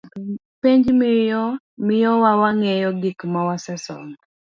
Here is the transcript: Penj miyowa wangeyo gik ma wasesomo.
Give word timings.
Penj 0.61 0.85
miyowa 1.85 2.31
wangeyo 2.41 2.89
gik 3.01 3.19
ma 3.33 3.41
wasesomo. 3.47 4.13